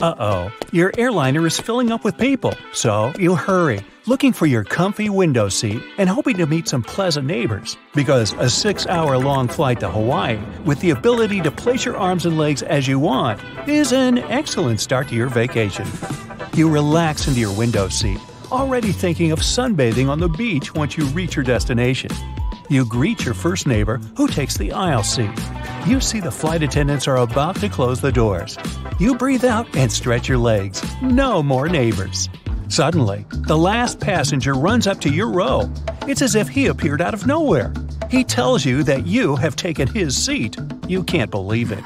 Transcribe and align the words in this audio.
Uh 0.00 0.14
oh, 0.20 0.52
your 0.70 0.92
airliner 0.96 1.44
is 1.44 1.58
filling 1.58 1.90
up 1.90 2.04
with 2.04 2.16
people, 2.18 2.54
so 2.72 3.12
you 3.18 3.34
hurry, 3.34 3.84
looking 4.06 4.32
for 4.32 4.46
your 4.46 4.62
comfy 4.62 5.10
window 5.10 5.48
seat 5.48 5.82
and 5.98 6.08
hoping 6.08 6.36
to 6.36 6.46
meet 6.46 6.68
some 6.68 6.84
pleasant 6.84 7.26
neighbors. 7.26 7.76
Because 7.96 8.32
a 8.34 8.48
six 8.48 8.86
hour 8.86 9.18
long 9.18 9.48
flight 9.48 9.80
to 9.80 9.90
Hawaii, 9.90 10.38
with 10.64 10.78
the 10.78 10.90
ability 10.90 11.40
to 11.40 11.50
place 11.50 11.84
your 11.84 11.96
arms 11.96 12.26
and 12.26 12.38
legs 12.38 12.62
as 12.62 12.86
you 12.86 13.00
want, 13.00 13.40
is 13.68 13.92
an 13.92 14.18
excellent 14.18 14.78
start 14.78 15.08
to 15.08 15.16
your 15.16 15.28
vacation. 15.28 15.88
You 16.54 16.70
relax 16.70 17.26
into 17.26 17.40
your 17.40 17.56
window 17.58 17.88
seat, 17.88 18.20
already 18.52 18.92
thinking 18.92 19.32
of 19.32 19.40
sunbathing 19.40 20.08
on 20.08 20.20
the 20.20 20.28
beach 20.28 20.76
once 20.76 20.96
you 20.96 21.06
reach 21.06 21.34
your 21.34 21.44
destination. 21.44 22.12
You 22.68 22.84
greet 22.84 23.24
your 23.24 23.34
first 23.34 23.66
neighbor, 23.66 23.98
who 24.16 24.28
takes 24.28 24.56
the 24.56 24.70
aisle 24.70 25.02
seat. 25.02 25.30
You 25.88 26.02
see 26.02 26.20
the 26.20 26.30
flight 26.30 26.62
attendants 26.62 27.08
are 27.08 27.16
about 27.16 27.56
to 27.60 27.68
close 27.70 27.98
the 27.98 28.12
doors. 28.12 28.58
You 29.00 29.14
breathe 29.14 29.46
out 29.46 29.74
and 29.74 29.90
stretch 29.90 30.28
your 30.28 30.36
legs. 30.36 30.84
No 31.00 31.42
more 31.42 31.66
neighbors. 31.66 32.28
Suddenly, 32.68 33.24
the 33.30 33.56
last 33.56 33.98
passenger 33.98 34.52
runs 34.52 34.86
up 34.86 35.00
to 35.00 35.10
your 35.10 35.30
row. 35.30 35.72
It's 36.06 36.20
as 36.20 36.34
if 36.34 36.46
he 36.46 36.66
appeared 36.66 37.00
out 37.00 37.14
of 37.14 37.26
nowhere. 37.26 37.72
He 38.10 38.22
tells 38.22 38.66
you 38.66 38.82
that 38.82 39.06
you 39.06 39.34
have 39.36 39.56
taken 39.56 39.88
his 39.88 40.14
seat. 40.14 40.58
You 40.86 41.02
can't 41.02 41.30
believe 41.30 41.72
it. 41.72 41.84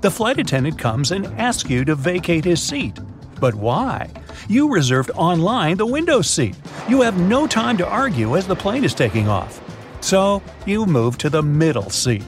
The 0.00 0.12
flight 0.12 0.38
attendant 0.38 0.78
comes 0.78 1.10
and 1.10 1.26
asks 1.36 1.68
you 1.68 1.84
to 1.86 1.96
vacate 1.96 2.44
his 2.44 2.62
seat. 2.62 3.00
But 3.40 3.56
why? 3.56 4.12
You 4.48 4.72
reserved 4.72 5.10
online 5.16 5.76
the 5.76 5.86
window 5.86 6.22
seat. 6.22 6.54
You 6.88 7.00
have 7.00 7.18
no 7.18 7.48
time 7.48 7.76
to 7.78 7.88
argue 7.88 8.36
as 8.36 8.46
the 8.46 8.54
plane 8.54 8.84
is 8.84 8.94
taking 8.94 9.26
off. 9.26 9.60
So, 10.00 10.40
you 10.66 10.86
move 10.86 11.18
to 11.18 11.28
the 11.28 11.42
middle 11.42 11.90
seat. 11.90 12.22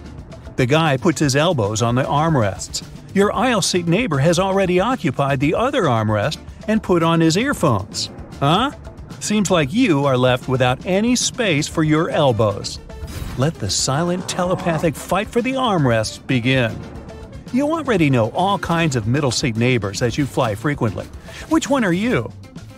The 0.57 0.67
guy 0.67 0.97
puts 0.97 1.21
his 1.21 1.35
elbows 1.35 1.81
on 1.83 1.95
the 1.95 2.03
armrests. 2.03 2.87
Your 3.15 3.33
aisle 3.33 3.63
seat 3.63 3.87
neighbor 3.87 4.19
has 4.19 4.39
already 4.39 4.81
occupied 4.81 5.41
the 5.41 5.55
other 5.55 5.85
armrest 5.85 6.39
and 6.69 6.83
put 6.83 7.03
on 7.03 7.21
his 7.21 7.37
earphones. 7.37 8.11
Huh? 8.39 8.73
Seems 9.21 9.51
like 9.51 9.73
you 9.73 10.05
are 10.05 10.17
left 10.17 10.49
without 10.49 10.85
any 10.85 11.17
space 11.17 11.69
for 11.69 11.85
your 11.85 12.11
elbows. 12.11 12.79
Let 13.39 13.55
the 13.55 13.71
silent 13.71 14.29
telepathic 14.29 14.95
fight 14.95 15.29
for 15.29 15.41
the 15.41 15.53
armrests 15.53 16.27
begin. 16.27 16.79
You 17.53 17.71
already 17.73 18.11
know 18.11 18.31
all 18.31 18.59
kinds 18.59 18.97
of 18.97 19.07
middle 19.07 19.31
seat 19.31 19.57
neighbors 19.57 20.03
as 20.03 20.19
you 20.19 20.27
fly 20.27 20.55
frequently. 20.55 21.07
Which 21.49 21.69
one 21.69 21.85
are 21.85 21.93
you? 21.93 22.31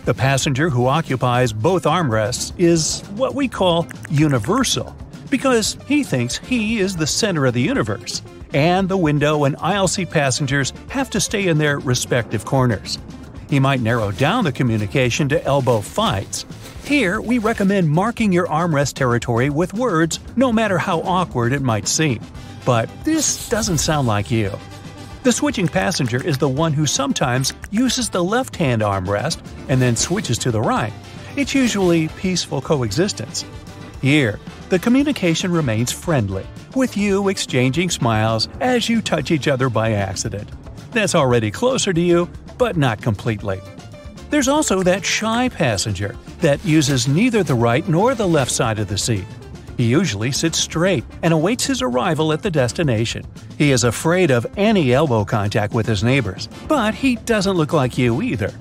The 0.04 0.14
passenger 0.14 0.68
who 0.68 0.86
occupies 0.86 1.52
both 1.52 1.84
armrests 1.84 2.52
is 2.58 3.00
what 3.16 3.34
we 3.34 3.48
call 3.48 3.86
universal, 4.10 4.94
because 5.30 5.76
he 5.86 6.04
thinks 6.04 6.38
he 6.38 6.78
is 6.78 6.96
the 6.96 7.06
center 7.06 7.46
of 7.46 7.54
the 7.54 7.62
universe, 7.62 8.22
and 8.52 8.88
the 8.88 8.96
window 8.96 9.44
and 9.44 9.56
aisle 9.60 9.88
seat 9.88 10.10
passengers 10.10 10.72
have 10.88 11.10
to 11.10 11.20
stay 11.20 11.48
in 11.48 11.58
their 11.58 11.78
respective 11.78 12.44
corners. 12.44 12.98
He 13.48 13.60
might 13.60 13.80
narrow 13.80 14.10
down 14.10 14.44
the 14.44 14.52
communication 14.52 15.28
to 15.28 15.44
elbow 15.44 15.80
fights. 15.80 16.46
Here, 16.84 17.20
we 17.20 17.38
recommend 17.38 17.88
marking 17.88 18.32
your 18.32 18.46
armrest 18.46 18.94
territory 18.94 19.50
with 19.50 19.74
words, 19.74 20.20
no 20.36 20.52
matter 20.52 20.78
how 20.78 21.00
awkward 21.00 21.52
it 21.52 21.62
might 21.62 21.88
seem. 21.88 22.20
But 22.64 22.88
this 23.04 23.48
doesn't 23.48 23.78
sound 23.78 24.06
like 24.06 24.30
you. 24.30 24.50
The 25.22 25.32
switching 25.32 25.68
passenger 25.68 26.22
is 26.22 26.36
the 26.36 26.48
one 26.48 26.74
who 26.74 26.84
sometimes 26.84 27.54
uses 27.70 28.10
the 28.10 28.22
left 28.22 28.56
hand 28.56 28.82
armrest 28.82 29.38
and 29.68 29.80
then 29.80 29.96
switches 29.96 30.36
to 30.38 30.50
the 30.50 30.60
right. 30.60 30.92
It's 31.36 31.54
usually 31.54 32.08
peaceful 32.08 32.60
coexistence. 32.60 33.44
Here, 34.02 34.38
the 34.74 34.78
communication 34.80 35.52
remains 35.52 35.92
friendly, 35.92 36.44
with 36.74 36.96
you 36.96 37.28
exchanging 37.28 37.88
smiles 37.88 38.48
as 38.58 38.88
you 38.88 39.00
touch 39.00 39.30
each 39.30 39.46
other 39.46 39.70
by 39.70 39.92
accident. 39.92 40.50
That's 40.90 41.14
already 41.14 41.52
closer 41.52 41.92
to 41.92 42.00
you, 42.00 42.28
but 42.58 42.76
not 42.76 43.00
completely. 43.00 43.60
There's 44.30 44.48
also 44.48 44.82
that 44.82 45.04
shy 45.04 45.48
passenger 45.48 46.16
that 46.40 46.64
uses 46.64 47.06
neither 47.06 47.44
the 47.44 47.54
right 47.54 47.86
nor 47.88 48.16
the 48.16 48.26
left 48.26 48.50
side 48.50 48.80
of 48.80 48.88
the 48.88 48.98
seat. 48.98 49.24
He 49.76 49.84
usually 49.84 50.32
sits 50.32 50.58
straight 50.58 51.04
and 51.22 51.32
awaits 51.32 51.64
his 51.64 51.80
arrival 51.80 52.32
at 52.32 52.42
the 52.42 52.50
destination. 52.50 53.24
He 53.56 53.70
is 53.70 53.84
afraid 53.84 54.32
of 54.32 54.44
any 54.56 54.92
elbow 54.92 55.24
contact 55.24 55.72
with 55.72 55.86
his 55.86 56.02
neighbors, 56.02 56.48
but 56.66 56.96
he 56.96 57.14
doesn't 57.14 57.56
look 57.56 57.72
like 57.72 57.96
you 57.96 58.22
either. 58.22 58.52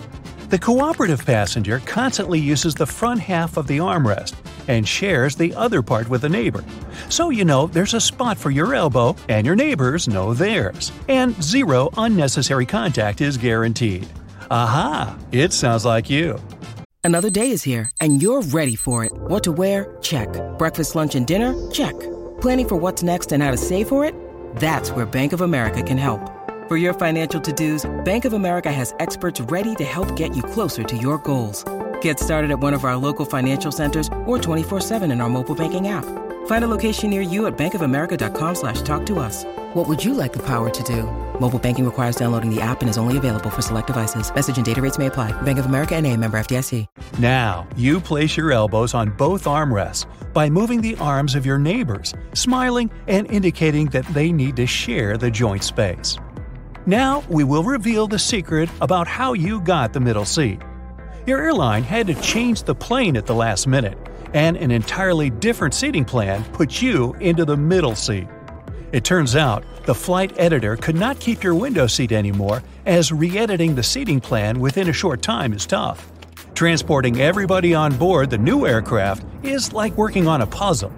The 0.53 0.59
cooperative 0.59 1.25
passenger 1.25 1.79
constantly 1.79 2.39
uses 2.39 2.75
the 2.75 2.85
front 2.85 3.19
half 3.19 3.57
of 3.57 3.65
the 3.65 3.79
armrest 3.79 4.35
and 4.67 4.87
shares 4.87 5.35
the 5.35 5.51
other 5.55 5.81
part 5.81 6.07
with 6.07 6.25
a 6.25 6.29
neighbor. 6.29 6.63
So 7.09 7.31
you 7.31 7.43
know 7.43 7.65
there's 7.65 7.95
a 7.95 7.99
spot 7.99 8.37
for 8.37 8.51
your 8.51 8.75
elbow 8.75 9.15
and 9.29 9.47
your 9.47 9.55
neighbors 9.55 10.07
know 10.07 10.35
theirs. 10.35 10.91
And 11.07 11.33
zero 11.41 11.89
unnecessary 11.97 12.67
contact 12.67 13.19
is 13.19 13.35
guaranteed. 13.35 14.07
Aha! 14.51 15.17
It 15.31 15.53
sounds 15.53 15.85
like 15.85 16.07
you. 16.07 16.39
Another 17.03 17.31
day 17.31 17.49
is 17.49 17.63
here, 17.63 17.89
and 17.99 18.21
you're 18.21 18.43
ready 18.43 18.75
for 18.75 19.03
it. 19.03 19.11
What 19.11 19.43
to 19.45 19.51
wear? 19.51 19.97
Check. 20.01 20.29
Breakfast, 20.59 20.93
lunch, 20.93 21.15
and 21.15 21.25
dinner? 21.25 21.55
Check. 21.71 21.99
Planning 22.41 22.67
for 22.67 22.75
what's 22.75 23.01
next 23.01 23.31
and 23.31 23.41
how 23.41 23.49
to 23.49 23.57
save 23.57 23.87
for 23.87 24.05
it? 24.05 24.13
That's 24.57 24.91
where 24.91 25.07
Bank 25.07 25.33
of 25.33 25.41
America 25.41 25.81
can 25.81 25.97
help. 25.97 26.21
For 26.67 26.77
your 26.77 26.93
financial 26.93 27.41
to-dos, 27.41 28.03
Bank 28.05 28.23
of 28.23 28.31
America 28.31 28.71
has 28.71 28.93
experts 28.99 29.41
ready 29.41 29.75
to 29.75 29.83
help 29.83 30.15
get 30.15 30.33
you 30.33 30.41
closer 30.41 30.83
to 30.83 30.95
your 30.95 31.17
goals. 31.17 31.65
Get 31.99 32.21
started 32.21 32.51
at 32.51 32.59
one 32.59 32.73
of 32.73 32.85
our 32.85 32.95
local 32.95 33.25
financial 33.25 33.69
centers 33.69 34.07
or 34.25 34.37
24-7 34.37 35.11
in 35.11 35.19
our 35.19 35.29
mobile 35.29 35.55
banking 35.55 35.89
app. 35.89 36.05
Find 36.45 36.63
a 36.63 36.67
location 36.69 37.09
near 37.09 37.21
you 37.21 37.47
at 37.47 37.57
bankofamerica.com 37.57 38.55
slash 38.55 38.81
talk 38.81 39.05
to 39.07 39.19
us. 39.19 39.43
What 39.73 39.89
would 39.89 40.05
you 40.05 40.13
like 40.13 40.31
the 40.31 40.41
power 40.43 40.69
to 40.69 40.83
do? 40.83 41.03
Mobile 41.37 41.59
banking 41.59 41.83
requires 41.83 42.15
downloading 42.15 42.49
the 42.49 42.61
app 42.61 42.79
and 42.79 42.89
is 42.89 42.97
only 42.97 43.17
available 43.17 43.49
for 43.49 43.61
select 43.61 43.87
devices. 43.87 44.33
Message 44.33 44.55
and 44.55 44.65
data 44.65 44.81
rates 44.81 44.97
may 44.97 45.07
apply. 45.07 45.33
Bank 45.41 45.59
of 45.59 45.65
America 45.65 45.95
and 45.95 46.07
a 46.07 46.15
member 46.15 46.37
FDIC. 46.37 46.85
Now, 47.19 47.67
you 47.75 47.99
place 47.99 48.37
your 48.37 48.53
elbows 48.53 48.93
on 48.93 49.09
both 49.09 49.43
armrests 49.45 50.05
by 50.33 50.49
moving 50.49 50.79
the 50.79 50.95
arms 50.97 51.35
of 51.35 51.45
your 51.45 51.59
neighbors, 51.59 52.13
smiling 52.33 52.89
and 53.07 53.29
indicating 53.29 53.87
that 53.87 54.05
they 54.13 54.31
need 54.31 54.55
to 54.55 54.65
share 54.65 55.17
the 55.17 55.29
joint 55.29 55.63
space. 55.63 56.17
Now, 56.85 57.23
we 57.29 57.45
will 57.45 57.63
reveal 57.63 58.07
the 58.07 58.19
secret 58.19 58.69
about 58.81 59.07
how 59.07 59.31
you 59.31 59.61
got 59.61 59.93
the 59.93 60.01
middle 60.01 60.25
seat. 60.25 60.61
Your 61.25 61.41
airline 61.41 61.83
had 61.83 62.07
to 62.07 62.13
change 62.15 62.63
the 62.63 62.75
plane 62.75 63.15
at 63.15 63.25
the 63.25 63.33
last 63.33 63.67
minute, 63.67 63.97
and 64.33 64.57
an 64.57 64.69
entirely 64.69 65.29
different 65.29 65.73
seating 65.73 66.03
plan 66.03 66.43
put 66.51 66.81
you 66.81 67.13
into 67.21 67.45
the 67.45 67.55
middle 67.55 67.95
seat. 67.95 68.27
It 68.91 69.05
turns 69.05 69.37
out 69.37 69.63
the 69.85 69.95
flight 69.95 70.37
editor 70.37 70.75
could 70.75 70.95
not 70.95 71.21
keep 71.21 71.41
your 71.41 71.55
window 71.55 71.87
seat 71.87 72.11
anymore, 72.11 72.61
as 72.85 73.13
re 73.13 73.37
editing 73.37 73.75
the 73.75 73.83
seating 73.83 74.19
plan 74.19 74.59
within 74.59 74.89
a 74.89 74.93
short 74.93 75.21
time 75.21 75.53
is 75.53 75.65
tough. 75.65 76.11
Transporting 76.53 77.21
everybody 77.21 77.73
on 77.73 77.95
board 77.95 78.29
the 78.29 78.37
new 78.37 78.67
aircraft 78.67 79.25
is 79.43 79.71
like 79.71 79.95
working 79.97 80.27
on 80.27 80.41
a 80.41 80.47
puzzle. 80.47 80.91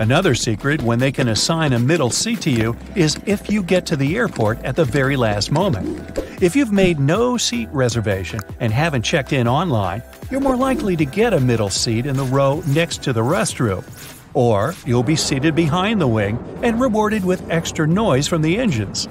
Another 0.00 0.34
secret 0.34 0.80
when 0.80 0.98
they 0.98 1.12
can 1.12 1.28
assign 1.28 1.74
a 1.74 1.78
middle 1.78 2.08
seat 2.08 2.40
to 2.40 2.50
you 2.50 2.74
is 2.96 3.20
if 3.26 3.50
you 3.50 3.62
get 3.62 3.84
to 3.84 3.96
the 3.96 4.16
airport 4.16 4.58
at 4.64 4.74
the 4.74 4.86
very 4.86 5.14
last 5.14 5.52
moment. 5.52 6.18
If 6.42 6.56
you've 6.56 6.72
made 6.72 6.98
no 6.98 7.36
seat 7.36 7.68
reservation 7.70 8.40
and 8.60 8.72
haven't 8.72 9.02
checked 9.02 9.34
in 9.34 9.46
online, 9.46 10.02
you're 10.30 10.40
more 10.40 10.56
likely 10.56 10.96
to 10.96 11.04
get 11.04 11.34
a 11.34 11.38
middle 11.38 11.68
seat 11.68 12.06
in 12.06 12.16
the 12.16 12.24
row 12.24 12.62
next 12.68 13.02
to 13.02 13.12
the 13.12 13.20
restroom. 13.20 13.84
Or 14.32 14.74
you'll 14.86 15.02
be 15.02 15.16
seated 15.16 15.54
behind 15.54 16.00
the 16.00 16.08
wing 16.08 16.42
and 16.62 16.80
rewarded 16.80 17.22
with 17.22 17.50
extra 17.50 17.86
noise 17.86 18.26
from 18.26 18.40
the 18.40 18.56
engines. 18.56 19.06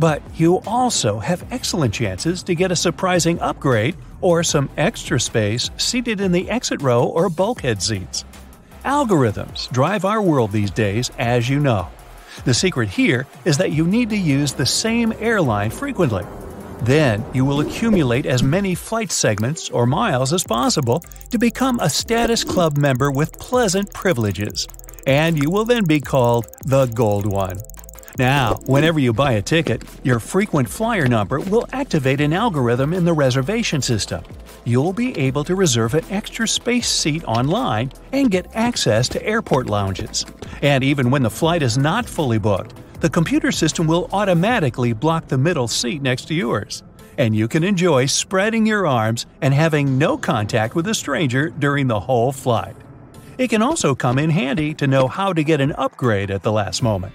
But 0.00 0.22
you 0.34 0.58
also 0.66 1.20
have 1.20 1.46
excellent 1.52 1.94
chances 1.94 2.42
to 2.42 2.56
get 2.56 2.72
a 2.72 2.76
surprising 2.76 3.38
upgrade 3.38 3.96
or 4.20 4.42
some 4.42 4.70
extra 4.76 5.20
space 5.20 5.70
seated 5.76 6.20
in 6.20 6.32
the 6.32 6.50
exit 6.50 6.82
row 6.82 7.04
or 7.04 7.28
bulkhead 7.28 7.80
seats. 7.80 8.24
Algorithms 8.84 9.70
drive 9.70 10.04
our 10.04 10.20
world 10.20 10.50
these 10.50 10.70
days, 10.70 11.12
as 11.16 11.48
you 11.48 11.60
know. 11.60 11.88
The 12.44 12.52
secret 12.52 12.88
here 12.88 13.28
is 13.44 13.56
that 13.58 13.70
you 13.70 13.86
need 13.86 14.10
to 14.10 14.16
use 14.16 14.52
the 14.52 14.66
same 14.66 15.12
airline 15.20 15.70
frequently. 15.70 16.24
Then 16.80 17.24
you 17.32 17.44
will 17.44 17.60
accumulate 17.60 18.26
as 18.26 18.42
many 18.42 18.74
flight 18.74 19.12
segments 19.12 19.70
or 19.70 19.86
miles 19.86 20.32
as 20.32 20.42
possible 20.42 21.04
to 21.30 21.38
become 21.38 21.78
a 21.78 21.88
status 21.88 22.42
club 22.42 22.76
member 22.76 23.12
with 23.12 23.38
pleasant 23.38 23.92
privileges. 23.94 24.66
And 25.06 25.40
you 25.40 25.48
will 25.48 25.64
then 25.64 25.84
be 25.84 26.00
called 26.00 26.48
the 26.64 26.86
Gold 26.86 27.24
One. 27.24 27.58
Now, 28.18 28.54
whenever 28.66 28.98
you 28.98 29.12
buy 29.12 29.34
a 29.34 29.42
ticket, 29.42 29.84
your 30.02 30.18
frequent 30.18 30.68
flyer 30.68 31.06
number 31.06 31.38
will 31.38 31.68
activate 31.72 32.20
an 32.20 32.32
algorithm 32.32 32.92
in 32.92 33.04
the 33.04 33.12
reservation 33.12 33.80
system. 33.80 34.24
You'll 34.64 34.92
be 34.92 35.18
able 35.18 35.42
to 35.44 35.56
reserve 35.56 35.94
an 35.94 36.04
extra 36.08 36.46
space 36.46 36.88
seat 36.88 37.24
online 37.24 37.90
and 38.12 38.30
get 38.30 38.54
access 38.54 39.08
to 39.08 39.26
airport 39.26 39.66
lounges. 39.66 40.24
And 40.62 40.84
even 40.84 41.10
when 41.10 41.22
the 41.24 41.30
flight 41.30 41.62
is 41.62 41.76
not 41.76 42.06
fully 42.06 42.38
booked, 42.38 42.74
the 43.00 43.10
computer 43.10 43.50
system 43.50 43.88
will 43.88 44.08
automatically 44.12 44.92
block 44.92 45.26
the 45.26 45.36
middle 45.36 45.66
seat 45.66 46.00
next 46.00 46.26
to 46.26 46.34
yours. 46.34 46.84
And 47.18 47.34
you 47.34 47.48
can 47.48 47.64
enjoy 47.64 48.06
spreading 48.06 48.64
your 48.64 48.86
arms 48.86 49.26
and 49.40 49.52
having 49.52 49.98
no 49.98 50.16
contact 50.16 50.76
with 50.76 50.86
a 50.86 50.94
stranger 50.94 51.50
during 51.50 51.88
the 51.88 51.98
whole 51.98 52.30
flight. 52.30 52.76
It 53.38 53.48
can 53.48 53.62
also 53.62 53.96
come 53.96 54.20
in 54.20 54.30
handy 54.30 54.74
to 54.74 54.86
know 54.86 55.08
how 55.08 55.32
to 55.32 55.42
get 55.42 55.60
an 55.60 55.72
upgrade 55.72 56.30
at 56.30 56.44
the 56.44 56.52
last 56.52 56.84
moment. 56.84 57.12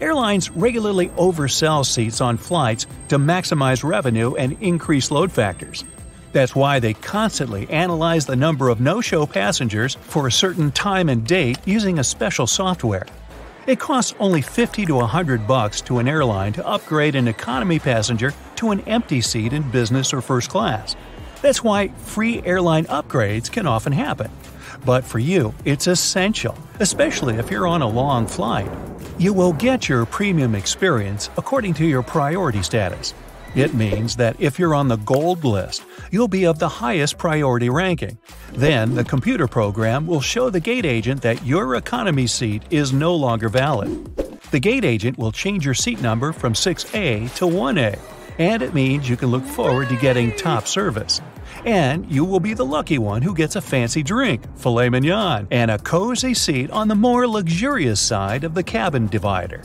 Airlines 0.00 0.50
regularly 0.52 1.08
oversell 1.10 1.84
seats 1.84 2.22
on 2.22 2.38
flights 2.38 2.86
to 3.08 3.18
maximize 3.18 3.84
revenue 3.84 4.34
and 4.36 4.56
increase 4.62 5.10
load 5.10 5.30
factors. 5.30 5.84
That's 6.32 6.54
why 6.54 6.78
they 6.78 6.94
constantly 6.94 7.68
analyze 7.70 8.26
the 8.26 8.36
number 8.36 8.68
of 8.68 8.80
no 8.80 9.00
show 9.00 9.26
passengers 9.26 9.94
for 9.94 10.26
a 10.26 10.32
certain 10.32 10.70
time 10.70 11.08
and 11.08 11.26
date 11.26 11.58
using 11.64 11.98
a 11.98 12.04
special 12.04 12.46
software. 12.46 13.06
It 13.66 13.78
costs 13.78 14.14
only 14.18 14.40
50 14.40 14.86
to 14.86 14.94
100 14.94 15.46
bucks 15.46 15.80
to 15.82 15.98
an 15.98 16.08
airline 16.08 16.54
to 16.54 16.66
upgrade 16.66 17.14
an 17.14 17.28
economy 17.28 17.78
passenger 17.78 18.32
to 18.56 18.70
an 18.70 18.80
empty 18.80 19.20
seat 19.20 19.52
in 19.52 19.70
business 19.70 20.12
or 20.12 20.22
first 20.22 20.48
class. 20.50 20.96
That's 21.42 21.62
why 21.62 21.88
free 21.88 22.42
airline 22.44 22.86
upgrades 22.86 23.50
can 23.50 23.66
often 23.66 23.92
happen. 23.92 24.30
But 24.84 25.04
for 25.04 25.18
you, 25.18 25.54
it's 25.64 25.86
essential, 25.86 26.56
especially 26.80 27.36
if 27.36 27.50
you're 27.50 27.66
on 27.66 27.82
a 27.82 27.88
long 27.88 28.26
flight. 28.26 28.70
You 29.18 29.32
will 29.32 29.52
get 29.52 29.88
your 29.88 30.06
premium 30.06 30.54
experience 30.54 31.30
according 31.36 31.74
to 31.74 31.86
your 31.86 32.02
priority 32.02 32.62
status. 32.62 33.14
It 33.54 33.74
means 33.74 34.16
that 34.16 34.40
if 34.40 34.58
you're 34.58 34.74
on 34.74 34.88
the 34.88 34.96
gold 34.96 35.44
list, 35.44 35.82
you'll 36.10 36.28
be 36.28 36.44
of 36.44 36.58
the 36.58 36.68
highest 36.68 37.18
priority 37.18 37.70
ranking. 37.70 38.18
Then 38.52 38.94
the 38.94 39.04
computer 39.04 39.48
program 39.48 40.06
will 40.06 40.20
show 40.20 40.50
the 40.50 40.60
gate 40.60 40.84
agent 40.84 41.22
that 41.22 41.44
your 41.44 41.74
economy 41.76 42.26
seat 42.26 42.62
is 42.70 42.92
no 42.92 43.14
longer 43.14 43.48
valid. 43.48 44.14
The 44.50 44.60
gate 44.60 44.84
agent 44.84 45.18
will 45.18 45.32
change 45.32 45.64
your 45.64 45.74
seat 45.74 46.00
number 46.00 46.32
from 46.32 46.52
6A 46.52 47.34
to 47.36 47.44
1A, 47.46 47.98
and 48.38 48.62
it 48.62 48.74
means 48.74 49.08
you 49.08 49.16
can 49.16 49.30
look 49.30 49.44
forward 49.44 49.88
to 49.88 49.96
getting 49.96 50.34
top 50.36 50.66
service. 50.66 51.20
And 51.64 52.10
you 52.10 52.24
will 52.24 52.40
be 52.40 52.54
the 52.54 52.64
lucky 52.64 52.98
one 52.98 53.22
who 53.22 53.34
gets 53.34 53.56
a 53.56 53.60
fancy 53.60 54.02
drink, 54.02 54.42
filet 54.58 54.90
mignon, 54.90 55.48
and 55.50 55.70
a 55.70 55.78
cozy 55.78 56.34
seat 56.34 56.70
on 56.70 56.88
the 56.88 56.94
more 56.94 57.26
luxurious 57.26 58.00
side 58.00 58.44
of 58.44 58.54
the 58.54 58.62
cabin 58.62 59.06
divider. 59.06 59.64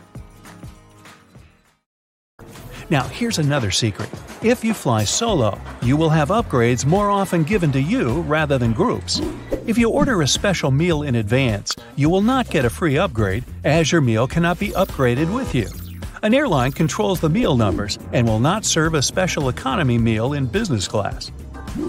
Now, 2.91 3.07
here's 3.07 3.39
another 3.39 3.71
secret. 3.71 4.09
If 4.43 4.65
you 4.65 4.73
fly 4.73 5.05
solo, 5.05 5.57
you 5.81 5.95
will 5.95 6.09
have 6.09 6.27
upgrades 6.27 6.85
more 6.85 7.09
often 7.09 7.45
given 7.45 7.71
to 7.71 7.81
you 7.81 8.19
rather 8.23 8.57
than 8.57 8.73
groups. 8.73 9.21
If 9.65 9.77
you 9.77 9.89
order 9.89 10.21
a 10.21 10.27
special 10.27 10.71
meal 10.71 11.03
in 11.03 11.15
advance, 11.15 11.73
you 11.95 12.09
will 12.09 12.21
not 12.21 12.49
get 12.49 12.65
a 12.65 12.69
free 12.69 12.97
upgrade, 12.97 13.45
as 13.63 13.93
your 13.93 14.01
meal 14.01 14.27
cannot 14.27 14.59
be 14.59 14.71
upgraded 14.71 15.33
with 15.33 15.55
you. 15.55 15.69
An 16.21 16.33
airline 16.33 16.73
controls 16.73 17.21
the 17.21 17.29
meal 17.29 17.55
numbers 17.55 17.97
and 18.11 18.27
will 18.27 18.41
not 18.41 18.65
serve 18.65 18.93
a 18.93 19.01
special 19.01 19.47
economy 19.47 19.97
meal 19.97 20.33
in 20.33 20.45
business 20.45 20.85
class. 20.85 21.31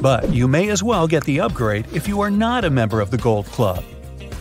But 0.00 0.32
you 0.32 0.46
may 0.46 0.68
as 0.68 0.84
well 0.84 1.08
get 1.08 1.24
the 1.24 1.40
upgrade 1.40 1.88
if 1.92 2.06
you 2.06 2.20
are 2.20 2.30
not 2.30 2.64
a 2.64 2.70
member 2.70 3.00
of 3.00 3.10
the 3.10 3.18
Gold 3.18 3.46
Club. 3.46 3.82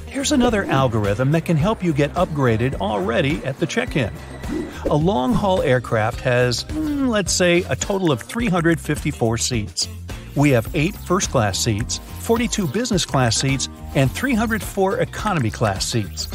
Here's 0.05 0.31
another 0.31 0.65
algorithm 0.65 1.31
that 1.31 1.45
can 1.45 1.57
help 1.57 1.83
you 1.83 1.91
get 1.91 2.13
upgraded 2.13 2.75
already 2.75 3.43
at 3.45 3.57
the 3.57 3.65
check 3.65 3.95
in. 3.95 4.13
A 4.89 4.95
long 4.95 5.33
haul 5.33 5.61
aircraft 5.61 6.19
has, 6.21 6.63
mm, 6.65 7.07
let's 7.07 7.33
say, 7.33 7.63
a 7.69 7.75
total 7.75 8.11
of 8.11 8.21
354 8.21 9.37
seats. 9.37 9.87
We 10.35 10.49
have 10.51 10.67
8 10.73 10.95
first 10.95 11.29
class 11.29 11.59
seats, 11.59 11.99
42 12.19 12.67
business 12.67 13.05
class 13.05 13.37
seats, 13.37 13.69
and 13.95 14.11
304 14.11 14.99
economy 14.99 15.51
class 15.51 15.85
seats. 15.85 16.27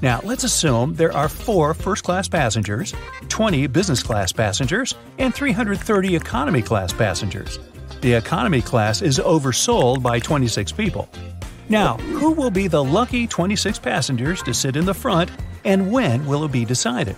Now, 0.00 0.20
let's 0.24 0.42
assume 0.42 0.94
there 0.94 1.12
are 1.12 1.28
4 1.28 1.74
first 1.74 2.02
class 2.02 2.28
passengers, 2.28 2.94
20 3.28 3.66
business 3.68 4.02
class 4.02 4.32
passengers, 4.32 4.94
and 5.18 5.34
330 5.34 6.16
economy 6.16 6.62
class 6.62 6.92
passengers. 6.92 7.58
The 8.00 8.14
economy 8.14 8.62
class 8.62 9.00
is 9.00 9.20
oversold 9.20 10.02
by 10.02 10.18
26 10.18 10.72
people. 10.72 11.08
Now, 11.68 11.96
who 12.18 12.32
will 12.32 12.50
be 12.50 12.66
the 12.66 12.82
lucky 12.82 13.26
26 13.26 13.78
passengers 13.78 14.42
to 14.42 14.52
sit 14.52 14.76
in 14.76 14.84
the 14.84 14.94
front, 14.94 15.30
and 15.64 15.92
when 15.92 16.26
will 16.26 16.44
it 16.44 16.52
be 16.52 16.64
decided? 16.64 17.16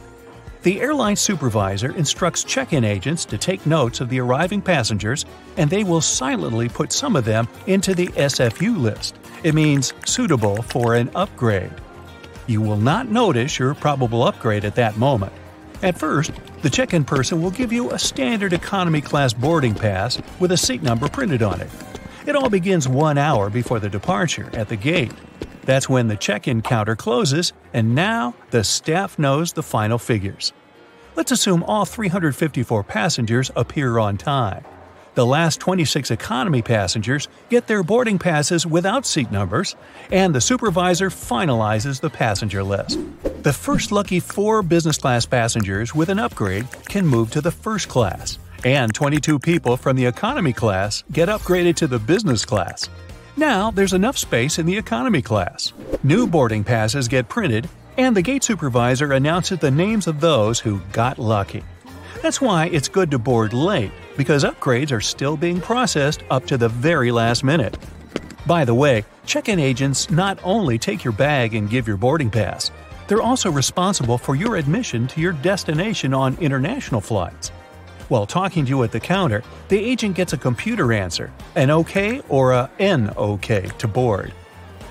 The 0.64 0.80
airline 0.80 1.16
supervisor 1.16 1.94
instructs 1.94 2.42
check 2.42 2.72
in 2.72 2.84
agents 2.84 3.26
to 3.26 3.36
take 3.36 3.66
notes 3.66 4.00
of 4.00 4.08
the 4.08 4.20
arriving 4.20 4.62
passengers, 4.62 5.26
and 5.58 5.68
they 5.68 5.84
will 5.84 6.00
silently 6.00 6.70
put 6.70 6.90
some 6.90 7.16
of 7.16 7.26
them 7.26 7.46
into 7.66 7.94
the 7.94 8.06
SFU 8.06 8.80
list. 8.80 9.14
It 9.42 9.54
means 9.54 9.92
suitable 10.06 10.62
for 10.62 10.94
an 10.94 11.10
upgrade. 11.14 11.70
You 12.46 12.62
will 12.62 12.78
not 12.78 13.10
notice 13.10 13.58
your 13.58 13.74
probable 13.74 14.22
upgrade 14.22 14.64
at 14.64 14.74
that 14.76 14.96
moment. 14.96 15.34
At 15.82 15.98
first, 15.98 16.32
the 16.62 16.70
check 16.70 16.94
in 16.94 17.04
person 17.04 17.42
will 17.42 17.50
give 17.50 17.70
you 17.70 17.90
a 17.90 17.98
standard 17.98 18.54
economy 18.54 19.02
class 19.02 19.34
boarding 19.34 19.74
pass 19.74 20.18
with 20.40 20.50
a 20.50 20.56
seat 20.56 20.82
number 20.82 21.10
printed 21.10 21.42
on 21.42 21.60
it. 21.60 21.70
It 22.26 22.36
all 22.36 22.48
begins 22.48 22.88
one 22.88 23.18
hour 23.18 23.50
before 23.50 23.80
the 23.80 23.90
departure 23.90 24.48
at 24.54 24.70
the 24.70 24.76
gate. 24.76 25.12
That's 25.64 25.88
when 25.88 26.08
the 26.08 26.16
check 26.16 26.46
in 26.46 26.62
counter 26.62 26.96
closes, 26.96 27.52
and 27.72 27.94
now 27.94 28.34
the 28.50 28.64
staff 28.64 29.18
knows 29.18 29.52
the 29.52 29.62
final 29.62 29.98
figures. 29.98 30.52
Let's 31.16 31.32
assume 31.32 31.62
all 31.62 31.84
354 31.84 32.82
passengers 32.84 33.50
appear 33.56 33.98
on 33.98 34.16
time. 34.16 34.64
The 35.14 35.24
last 35.24 35.60
26 35.60 36.10
economy 36.10 36.60
passengers 36.60 37.28
get 37.48 37.68
their 37.68 37.84
boarding 37.84 38.18
passes 38.18 38.66
without 38.66 39.06
seat 39.06 39.30
numbers, 39.30 39.76
and 40.10 40.34
the 40.34 40.40
supervisor 40.40 41.08
finalizes 41.08 42.00
the 42.00 42.10
passenger 42.10 42.64
list. 42.64 42.98
The 43.42 43.52
first 43.52 43.92
lucky 43.92 44.18
four 44.18 44.62
business 44.62 44.98
class 44.98 45.24
passengers 45.24 45.94
with 45.94 46.08
an 46.08 46.18
upgrade 46.18 46.66
can 46.88 47.06
move 47.06 47.30
to 47.30 47.40
the 47.40 47.52
first 47.52 47.88
class, 47.88 48.40
and 48.64 48.92
22 48.92 49.38
people 49.38 49.76
from 49.76 49.96
the 49.96 50.06
economy 50.06 50.52
class 50.52 51.04
get 51.12 51.28
upgraded 51.28 51.76
to 51.76 51.86
the 51.86 52.00
business 52.00 52.44
class. 52.44 52.88
Now 53.36 53.72
there's 53.72 53.92
enough 53.92 54.16
space 54.16 54.60
in 54.60 54.66
the 54.66 54.76
economy 54.76 55.20
class. 55.20 55.72
New 56.04 56.26
boarding 56.26 56.62
passes 56.62 57.08
get 57.08 57.28
printed, 57.28 57.68
and 57.98 58.16
the 58.16 58.22
gate 58.22 58.44
supervisor 58.44 59.12
announces 59.12 59.58
the 59.58 59.70
names 59.70 60.06
of 60.06 60.20
those 60.20 60.60
who 60.60 60.80
got 60.92 61.18
lucky. 61.18 61.64
That's 62.22 62.40
why 62.40 62.66
it's 62.66 62.88
good 62.88 63.10
to 63.10 63.18
board 63.18 63.52
late, 63.52 63.90
because 64.16 64.44
upgrades 64.44 64.92
are 64.92 65.00
still 65.00 65.36
being 65.36 65.60
processed 65.60 66.22
up 66.30 66.46
to 66.46 66.56
the 66.56 66.68
very 66.68 67.10
last 67.10 67.42
minute. 67.42 67.76
By 68.46 68.64
the 68.64 68.74
way, 68.74 69.04
check 69.26 69.48
in 69.48 69.58
agents 69.58 70.10
not 70.10 70.38
only 70.44 70.78
take 70.78 71.02
your 71.02 71.12
bag 71.12 71.54
and 71.54 71.68
give 71.68 71.88
your 71.88 71.96
boarding 71.96 72.30
pass, 72.30 72.70
they're 73.08 73.20
also 73.20 73.50
responsible 73.50 74.16
for 74.16 74.36
your 74.36 74.56
admission 74.56 75.08
to 75.08 75.20
your 75.20 75.32
destination 75.32 76.14
on 76.14 76.38
international 76.38 77.00
flights. 77.00 77.50
While 78.08 78.26
talking 78.26 78.64
to 78.66 78.68
you 78.68 78.82
at 78.82 78.92
the 78.92 79.00
counter, 79.00 79.42
the 79.68 79.78
agent 79.78 80.14
gets 80.14 80.34
a 80.34 80.38
computer 80.38 80.92
answer, 80.92 81.32
an 81.56 81.70
OK 81.70 82.20
or 82.28 82.52
a 82.52 82.70
NOK 82.78 83.78
to 83.78 83.88
board. 83.88 84.32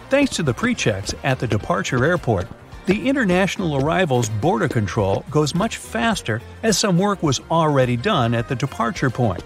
Thanks 0.10 0.36
to 0.36 0.43
the 0.43 0.53
pre 0.53 0.74
checks 0.74 1.13
at 1.24 1.39
the 1.39 1.48
departure 1.48 2.05
airport, 2.05 2.48
the 2.86 3.08
international 3.08 3.77
arrivals 3.77 4.29
border 4.29 4.67
control 4.67 5.24
goes 5.29 5.55
much 5.55 5.77
faster 5.77 6.41
as 6.63 6.77
some 6.77 6.98
work 6.98 7.24
was 7.24 7.39
already 7.50 7.96
done 7.96 8.34
at 8.34 8.50
the 8.50 8.55
departure 8.55 9.10
point. 9.10 9.43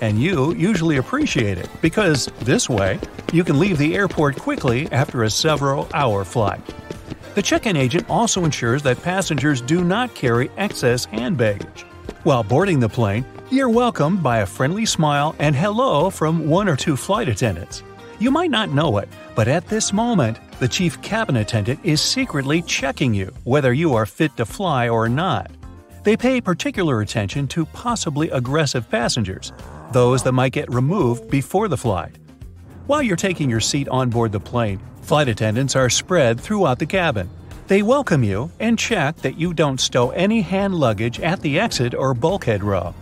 And 0.00 0.20
you 0.20 0.54
usually 0.54 0.96
appreciate 0.96 1.58
it 1.58 1.68
because 1.82 2.26
this 2.40 2.68
way, 2.68 2.98
you 3.32 3.44
can 3.44 3.60
leave 3.60 3.78
the 3.78 3.94
airport 3.94 4.36
quickly 4.36 4.90
after 4.92 5.22
a 5.22 5.30
several 5.30 5.88
hour 5.94 6.24
flight. 6.24 6.62
The 7.34 7.42
check 7.42 7.66
in 7.66 7.76
agent 7.76 8.08
also 8.10 8.44
ensures 8.44 8.82
that 8.82 9.02
passengers 9.02 9.60
do 9.60 9.84
not 9.84 10.14
carry 10.14 10.50
excess 10.56 11.04
hand 11.04 11.36
baggage. 11.36 11.84
While 12.22 12.42
boarding 12.42 12.80
the 12.80 12.88
plane, 12.88 13.24
you're 13.50 13.70
welcomed 13.70 14.22
by 14.22 14.40
a 14.40 14.46
friendly 14.46 14.84
smile 14.84 15.34
and 15.38 15.56
hello 15.56 16.10
from 16.10 16.50
one 16.50 16.68
or 16.68 16.76
two 16.76 16.94
flight 16.94 17.30
attendants. 17.30 17.82
You 18.18 18.30
might 18.30 18.50
not 18.50 18.74
know 18.74 18.98
it, 18.98 19.08
but 19.34 19.48
at 19.48 19.68
this 19.68 19.90
moment, 19.90 20.36
the 20.58 20.68
chief 20.68 21.00
cabin 21.00 21.36
attendant 21.36 21.80
is 21.82 22.02
secretly 22.02 22.60
checking 22.60 23.14
you 23.14 23.32
whether 23.44 23.72
you 23.72 23.94
are 23.94 24.04
fit 24.04 24.36
to 24.36 24.44
fly 24.44 24.86
or 24.90 25.08
not. 25.08 25.50
They 26.02 26.14
pay 26.14 26.42
particular 26.42 27.00
attention 27.00 27.48
to 27.48 27.64
possibly 27.64 28.28
aggressive 28.28 28.90
passengers, 28.90 29.54
those 29.90 30.22
that 30.24 30.32
might 30.32 30.52
get 30.52 30.70
removed 30.74 31.30
before 31.30 31.68
the 31.68 31.78
flight. 31.78 32.18
While 32.86 33.02
you're 33.02 33.16
taking 33.16 33.48
your 33.48 33.60
seat 33.60 33.88
on 33.88 34.10
board 34.10 34.32
the 34.32 34.40
plane, 34.40 34.78
flight 35.00 35.28
attendants 35.28 35.74
are 35.74 35.88
spread 35.88 36.38
throughout 36.38 36.80
the 36.80 36.86
cabin. 36.86 37.30
They 37.70 37.82
welcome 37.82 38.24
you 38.24 38.50
and 38.58 38.76
check 38.76 39.18
that 39.18 39.38
you 39.38 39.54
don't 39.54 39.80
stow 39.80 40.10
any 40.10 40.40
hand 40.40 40.74
luggage 40.74 41.20
at 41.20 41.40
the 41.40 41.60
exit 41.60 41.94
or 41.94 42.14
bulkhead 42.14 42.64
row. 42.64 42.96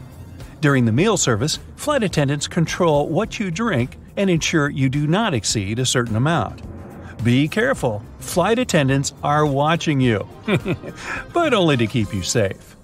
During 0.61 0.85
the 0.85 0.93
meal 0.93 1.17
service, 1.17 1.59
flight 1.77 2.03
attendants 2.03 2.47
control 2.47 3.09
what 3.09 3.41
you 3.41 3.51
drink 3.51 3.97
and 4.19 4.29
ensure 4.29 4.69
you 4.69 4.91
do 4.91 5.07
not 5.07 5.33
exceed 5.33 5.79
a 5.79 5.87
certain 5.87 6.17
amount. 6.17 6.61
Be 7.25 7.49
careful, 7.49 8.03
flight 8.19 8.59
attendants 8.59 9.15
are 9.23 9.47
watching 9.47 10.03
you, 10.03 10.29
but 11.33 11.55
only 11.55 11.79
to 11.79 11.87
keep 11.87 12.13
you 12.13 12.23
safe. 12.23 12.77